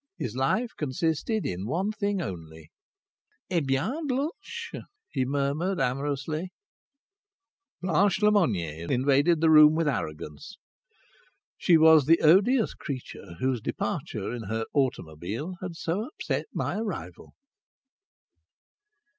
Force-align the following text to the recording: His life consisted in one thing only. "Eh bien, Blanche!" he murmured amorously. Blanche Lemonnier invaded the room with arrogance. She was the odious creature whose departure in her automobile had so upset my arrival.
His 0.17 0.35
life 0.35 0.71
consisted 0.75 1.45
in 1.45 1.67
one 1.67 1.91
thing 1.91 2.23
only. 2.23 2.71
"Eh 3.51 3.59
bien, 3.59 4.07
Blanche!" 4.07 4.71
he 5.11 5.25
murmured 5.25 5.79
amorously. 5.79 6.49
Blanche 7.83 8.19
Lemonnier 8.23 8.91
invaded 8.91 9.41
the 9.41 9.51
room 9.51 9.75
with 9.75 9.87
arrogance. 9.87 10.57
She 11.55 11.77
was 11.77 12.07
the 12.07 12.19
odious 12.21 12.73
creature 12.73 13.35
whose 13.37 13.61
departure 13.61 14.33
in 14.33 14.45
her 14.45 14.65
automobile 14.73 15.57
had 15.61 15.75
so 15.75 16.05
upset 16.07 16.47
my 16.51 16.77
arrival. 16.79 17.35